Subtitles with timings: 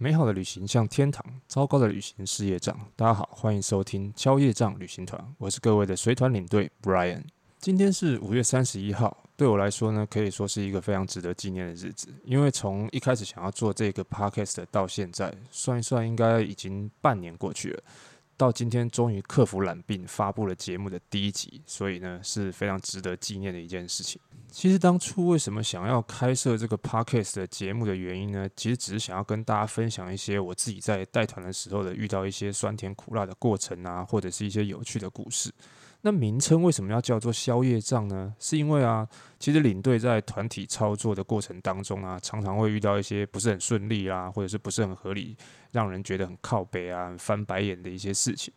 [0.00, 2.78] 美好的旅行像天堂，糟糕的旅行是业障。
[2.94, 7.20] 大家好，欢迎收听敲业障旅行团，我是各位的随团领队 Brian。
[7.58, 17.82] 今天是五月三十一号，对我来说呢，可以说是一个非常值得纪念的日子，因为从一开始想要做这个 Podcast 到现在，算一算应该已经半年过去了。
[18.36, 24.20] 到今天终于克服懒病，发布了节目的第一集，所以呢是非常值得纪念的一件事情。
[24.50, 28.48] 其实当初为什么想要开设这个 podcast 的节目的原因呢？
[28.56, 35.52] 其实只是想要跟大家分享一些我自己在带团的时候的遇到一些酸甜苦辣的过程啊，或者是一些有趣的故事。
[36.00, 38.32] 那名称为什么要叫做消业障呢？
[38.38, 39.06] 是因为啊，
[39.38, 45.36] 其实领队在团体操作的过程当中啊，常常会遇到一些不是很顺利啊，或者是不是很合理，
[45.72, 48.54] 让人觉得很靠北啊、翻白眼的一些事情。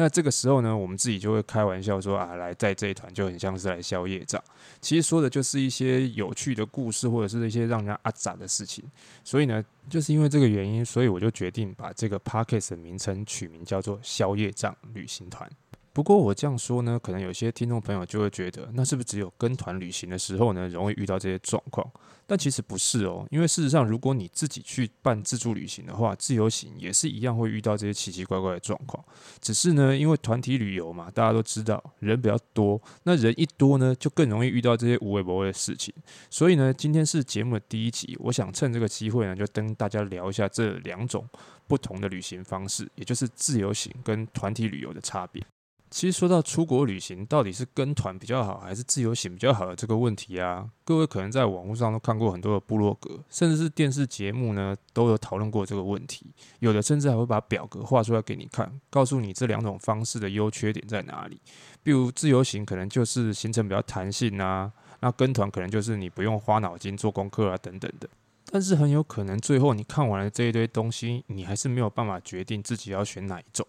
[0.00, 4.40] 那这个时候呢，我们自己就会开玩笑说啊，来在这一团就很像是来消夜障。
[4.80, 8.84] 其实说的就是一些有趣的故事，或者是一些让人家阿杂的事情。
[9.24, 15.50] 所以呢，就是因为这个原因，所以我就决定把这个 Podcast 的名称取名叫做消夜障旅行团。
[15.98, 21.84] 不过我这样说呢，可能有些听众朋友就会觉得，那是不是只有跟团旅行的时候呢，容易遇到这些状况？
[22.24, 29.04] 但其实不是哦，因为事实上，如果你自己去办自助旅行的话，自由行也是一样会遇到这些奇奇怪怪的状况。
[29.40, 35.92] 只是呢，因为团体旅游嘛，大家都知道人比较多，那人一多呢，就更容易遇到这些无谓不谓的事情。
[36.30, 41.28] 所以呢，今天是节目的第一集，我想趁这个机会呢，就跟大家聊一下这两种
[41.66, 45.44] 不同的旅行方式，也就是自由行跟团体旅游的差别。
[45.90, 56.26] 其实说到出国旅行，到底是跟团比较好，还是自由行比较好的这个问题啊，各位可能在网络上都看过很多的部落格，甚至是电视节目呢，都有讨论过这个问题。
[56.58, 61.40] 有的甚至还会把表格画出来给你看，告诉你这两种方式的优缺点在哪里。
[61.82, 68.08] 比如自由行可能就是行程比较弹性啊，那跟团可能就是你不用花脑筋做功课啊等等的。
[68.50, 73.66] 但是很有可能最后你看完了这一堆东西，你还是没有办法决定自己要选哪一种。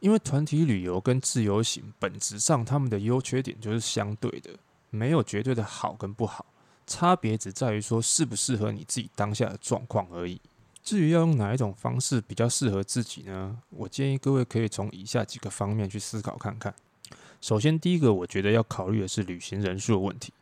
[0.00, 4.50] 因为团体旅游跟自由行本质上，他们的优缺点就是相对的，
[4.90, 6.46] 没有绝对的好跟不好，
[6.86, 10.40] 差别只在于说适不适合你自己当下的状况而已。
[10.84, 13.58] 至于要用哪一种方式比较适合自己呢？
[13.70, 16.72] 我建议各位可以从以下几个方面去思考看看。
[17.40, 20.32] 首先，第一个我觉得要考虑的是旅行人数的问题。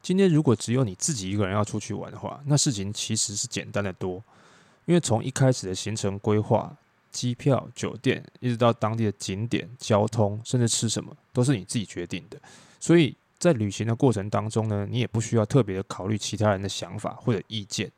[0.00, 4.24] 今天如果只有你自己一个人要出去玩的话，那事情其实是简单的多，
[4.86, 6.74] 因为从一开始的行程规划。
[7.12, 12.40] 机票、酒店，一直到当地的景点、交通，甚至吃什么，都是你自己决定的。
[12.80, 17.90] 所以在旅行的过程当中呢，你也不需要特别的考虑其他人的想法或者意见。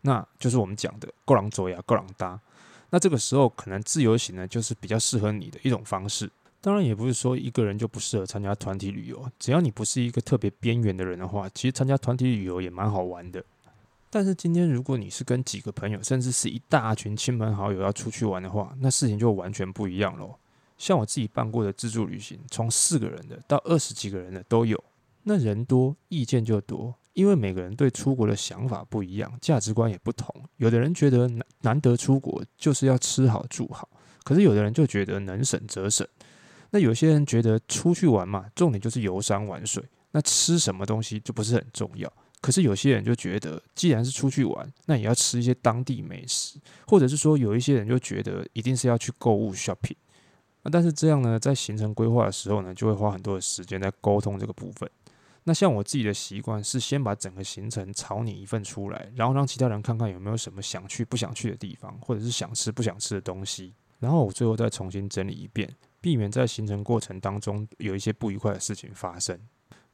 [0.00, 2.40] 那就是我们讲的“够狼走呀，够狼搭”。
[2.90, 6.28] 那这个时候，可能自由行呢，就是比较适合你的一种方式。
[6.60, 9.30] 当然，也不是说一个人就不适合参加团体旅游。
[9.38, 13.42] 只要你不是一个特别边缘的人的话，其实参加团体旅游也蛮好玩的。
[14.14, 20.34] 但是今天，如果你是跟几个朋友，甚至是一大群亲朋好友要出去玩的话，那事情就完全不一样喽。
[20.76, 24.78] 像我自己办过的自助旅行，从四个人的到二十几个人的都有。
[25.22, 30.28] 那人多，意见就多，因为每个人对出国的想法不一样，价值观也不同。
[30.58, 33.88] 有的人觉得难难得出国就是要吃好住好，
[34.24, 36.06] 可是有的人就觉得能省则省。
[36.68, 42.12] 那有些人觉得出去玩嘛，重点就是游山玩水，那吃什么东西就不是很重要。
[42.42, 46.58] 可是有些人就觉得，既然是出去玩，那也要吃一些当地美食，
[46.88, 49.96] 或者是说，有一些人就觉得一定是要去购物 shopping。
[50.64, 54.90] 那但是这样呢，在行程规划的时候呢，就会花很多的时间在沟通这个部分。
[55.44, 65.68] 那像我自己的习惯是先把整个行程草拟一份出来，然后让其他人看看有没有什么想去不想去的地方，或者是想吃不想吃的东西，然后我最后再重新整理一遍，
[66.00, 69.38] 避免在行程过程当中有一些不愉快的事情发生。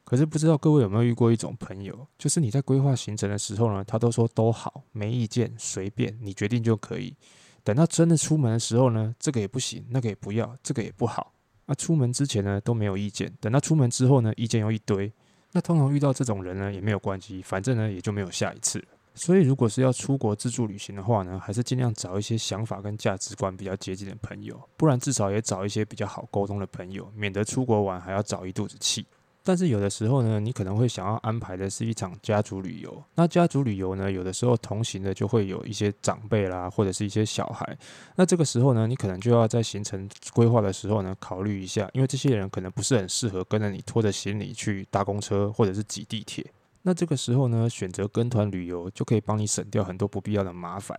[0.09, 7.15] 可是不知道各位有没有遇过一种朋友，就是你在规划行程的时候呢，他都说都好，没意见，随便你决定就可以。
[7.63, 11.31] 等到真的出门的时候呢，这个也不行，那个也不要，这个也不好。
[11.67, 15.13] 那出门之前呢都没有意见，等到出门之后呢，意见又一堆。
[15.51, 18.83] 那通常遇到这种人呢也没有关系，反正呢也就没有下一次。
[19.13, 29.05] 所以如果是要出国自助旅行的话呢，还是尽量找一些想法跟价值观比较接近的朋友，不然至少也找一些比较好沟通的朋友，免得出国玩还要找一肚子气。
[29.43, 33.03] 但是有的时候呢，你可能会想要安排的是一场家族旅游。
[33.15, 37.77] 那家族旅游呢，有的时候同行的就会有一些长辈啦，或者是一些小孩。
[38.15, 46.45] 那这个时候呢，你可能就要在行程规划的时候呢，考虑一下，因为这些人可能不是很适合跟着你拖着行李去搭公车或者是挤地铁。
[46.83, 50.97] 那这个时候呢，选择跟团旅游就可以帮你省掉很多不必要的麻烦。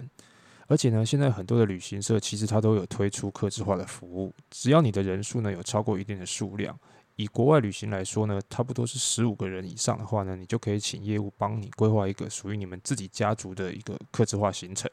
[0.67, 6.79] 而且呢，现在很多的旅行社其实它都有推出客制化的服务，只要你的人数呢有超过一定的数量。
[7.20, 14.90] 以国外旅行来说呢，差不多是十五个人以上的话呢，你就可以请业务帮你规划一个属于你们自己家族的一个客制化行程。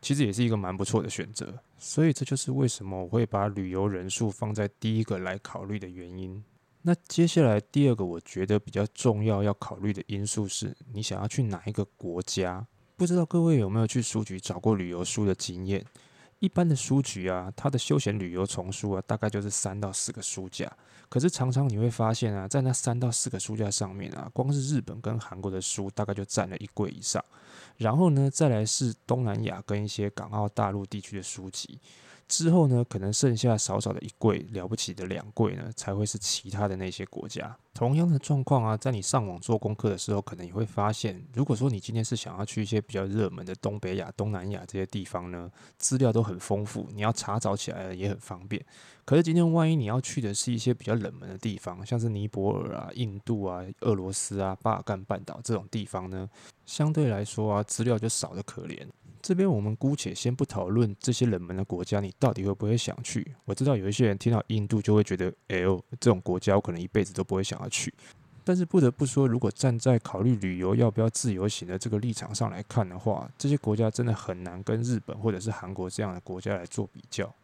[0.00, 1.52] 其实也是一个蛮不错的选择。
[1.78, 6.42] 所以这就是为什么我会把旅游人数放在第一个来考虑的原因。
[6.80, 12.66] 那接下来第二个我觉得比较重要要考虑的因素是你想要去哪一个国家。
[12.96, 15.84] 不知道各位有没有去书局找过旅游书的经验？
[16.46, 20.72] 一般的书局啊，它的休闲旅游丛书啊，大概就是三到四个书架。
[21.08, 27.24] 可是常常你会发现啊，在那三到四个书架上面啊，光是日本跟韩国的书大概就占了一柜以上。
[27.78, 31.80] 然后呢，再来是东南亚跟一些港澳大陆地区的书籍。
[32.28, 37.56] 之后呢，可能剩下少少的一柜，了不起的两柜呢，才会是其他的那些国家。
[37.72, 48.64] 同样的状况啊，在你上网做功课的时候，可能也会发现，如果说你今天是想要去一些比较热门的东北亚、东南亚这些地方呢，资料都很丰富，你要查找起来也很方便。
[49.04, 56.28] 可是今天万一你要去的是一些比较冷门的地方，像是尼泊尔啊、印度啊、俄罗斯啊、巴尔干半岛这种地方呢，
[56.64, 58.84] 相对来说啊，资料就少得可怜。
[59.26, 63.34] 这边我们姑且先不讨论这些冷门的国家，你到底会不会想去？
[63.44, 67.92] 我知道有一些人听到印度就会觉得，哎呦，这种国家我可能一辈子都不会想要去。
[68.44, 77.34] 但是不得不说，如果站在考虑旅游要不要自由行的这个立场上来看的话，这些国家真的很难跟日本或者是韩国这样的国家来做比较，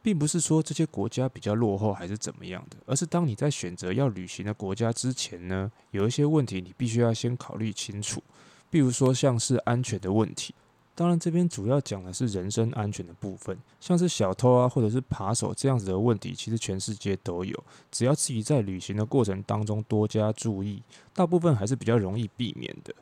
[0.00, 8.22] 并不是说这些国家比较落后还是怎么样的，而是当你在选择要旅行的国家之前呢，有一些问题你必须要先考虑清楚，
[8.70, 10.54] 比如说像是安全的问题。
[10.94, 17.64] 当然，这边主要讲的是人身安全的部分，像是小偷啊，或者是扒手这样子的问题，其实全世界都有。
[17.90, 20.82] 只要自己在旅行的过程当中多加注意，
[21.14, 22.94] 大部分还是比较容易避免的。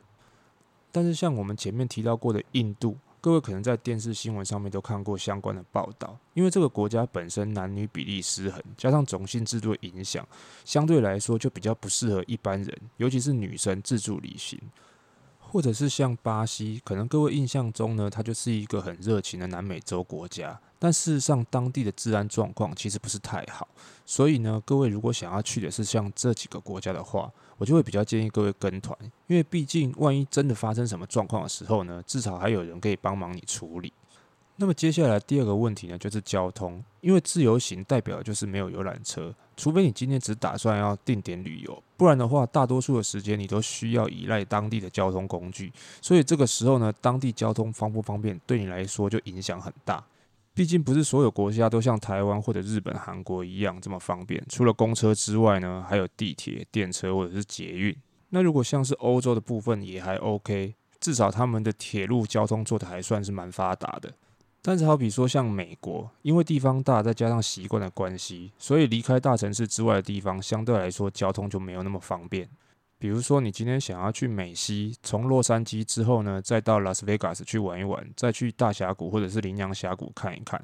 [0.89, 10.25] 但是，像我们前面提到过的印度，各位可能在电视新闻上面都看过相关的报道，因为这个国家本身男女比例失衡，加上种姓制度的影响，
[10.63, 14.57] 相对来说就比较不适合一般人，尤其是女生自助旅行。
[15.51, 23.67] 或者是像巴西，可能各位印象中呢，它就是一个很热情的南美洲国家，但事实上当地的治安状况其实不是太好，
[24.05, 33.91] 所以呢，各位如果想要去的是像这几个国家的话，我就会比较建议各位跟团，因为毕竟万一真的发生什么状况的时候呢，至少还有人可以帮忙你处理。
[34.61, 36.81] 那么接下来第二个问题呢，就是交通。
[36.99, 45.73] 因为自由行代表的就是没有游览车，除非你今天只打算要定点旅游，不然的话，大多数的时间你都需要依赖当地的交通工具。
[45.99, 50.05] 所以这个时候呢，当地交通方不方便，对你来说就影响很大。
[50.53, 54.39] 毕竟不是所有国家都像台湾或者日本、韩国一样这么方便。
[54.47, 57.95] 除了公车之外呢，还有地铁、电车或者是捷运。
[58.29, 64.13] 那如果像是欧洲的部分也还 OK，至少他们的铁路交通做得还算是蛮发达的。
[64.63, 72.47] 但是，好比说像美国，因为地方大，再加上习惯的关系，所以离开大城市之外的地方，相对来说交通就没有那么方便。
[72.99, 80.63] 比如说，你今天想要去美西，从洛杉矶之后呢，再到拉斯维加斯去玩一玩，再去大峡谷或者是羚羊峡谷看一看，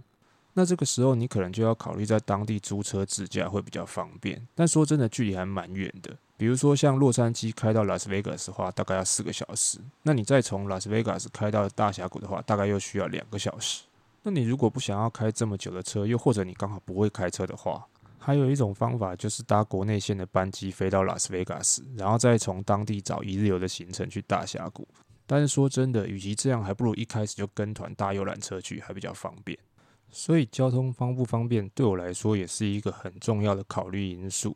[0.54, 4.48] 那这个时候你可能就要考虑在当地租车自驾会比较方便。
[4.54, 6.16] 但说真的，距离还蛮远的。
[6.38, 9.80] 比如说，像洛杉矶开到拉斯维加斯的话，大概要四个小时。
[10.04, 13.86] 那你再从拉斯维加斯开到大峡谷的话，大概又需要两个小时。
[14.30, 17.88] 那你如果不想要开这么久的车，又或者你刚好不会开车的话，
[18.20, 24.86] 还有一种方法就是搭国内线的班机飞到拉斯维加斯，然后再从当地找一日游的行程去大峡谷。
[25.26, 29.58] 但是说真的，与其这样，还不如一开始就跟团搭游览车去，还比较方便。
[30.12, 34.54] 所以交通方不方便，对我来说也是一个很重要的考虑因素。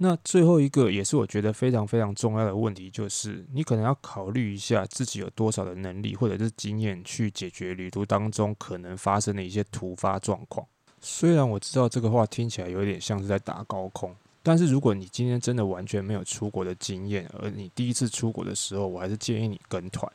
[0.00, 10.64] 那最后一个也是我觉得非常非常重要的问题，就是你可能要考虑一下自己有多少的能力或者是经验去解决旅途当中可能发生的一些突发状况。
[11.00, 20.10] 虽然我知道这个话听起来有点像是在打高空，但是如果你今天真的完全没有出国的经验，而你第一次出国的时候，我还是建议你跟团，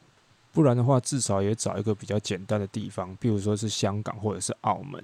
[0.53, 5.03] 不然的话至少也找一个比较简单的地方，比如说是香港或者是澳门。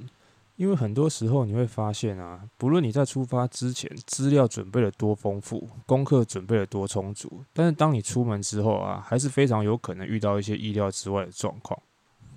[0.60, 11.82] 因为很多时候你会发现啊，不论你在出发之前资料准备的多丰富，功课准备的多充足，但是当你出门之后啊，还是非常有可能遇到一些意料之外的状况。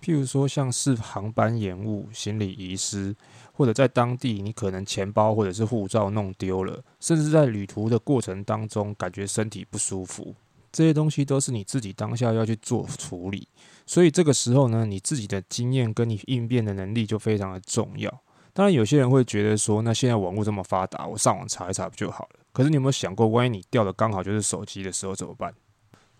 [0.00, 3.12] 譬如说，像是航班延误、行李遗失，
[3.52, 10.32] 或者在当地你可能钱包或者是护照弄丢了，甚至在旅途的过程当中感觉身体不舒服。
[10.72, 13.46] 这些东西都是你自己当下要去做处理，
[13.86, 18.10] 所以这个时候呢，你自己的经验跟你应变的能力就非常的重要。
[18.54, 22.40] 当然，有些人会觉得说，那现在网络这么发达，我上网查一查不就好了？
[22.52, 25.54] 可是你有没有想过，万一你掉的刚好就是手机的时候怎么办？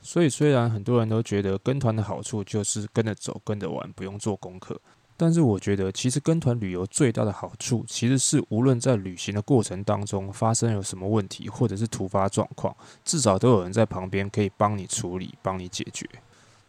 [0.01, 4.81] 所以，虽然很多人都觉得跟团的好处就是跟着走、跟着玩，不用做功课。
[5.23, 16.05] 但是我觉得，其实跟团旅游最大的好处，其实是无论在旅行的过程当中发生有什么问题，或者是突发状况，至少都有人在旁边可以帮你处理、帮你解决。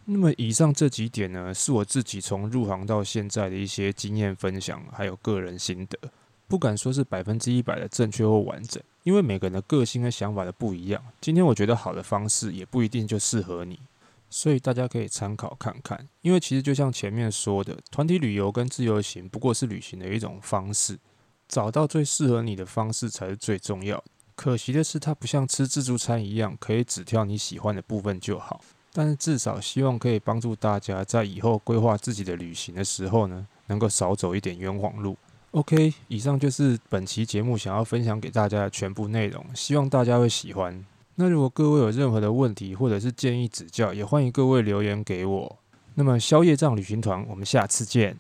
[0.05, 5.97] 那么以上这几点呢，是我自己从入行到现在的一些经验分享，还有个人心得，
[6.47, 11.03] 不敢说是百分之一百的正确或完整，因为每个人的个性和想法都不一样。
[11.19, 13.79] 今天我觉得好的方式，也不一定就适合你，
[14.35, 16.09] 所以大家可以参考看看。
[16.21, 20.97] 因为其实就像前面说的，团体旅游跟自由行不过是旅行的一种方式，
[21.47, 24.03] 找到最适合你的方式才是最重要。
[24.35, 28.59] 可惜的是，它不像吃自助餐一样，可以只挑你喜欢的部分就好。
[28.91, 35.15] 但是至少希望可以帮助大家在以后规划自己的旅行的时候呢，能够少走一点冤枉路。
[35.51, 40.83] OK，以上就是本期节目想要分享给大家的全部内容，希望大家会喜欢。
[41.15, 45.59] 那如果各位有任何的问题或者是建议指教，也欢迎各位留言给我。
[45.95, 48.17] 那么宵夜帐旅行团，我们下次见。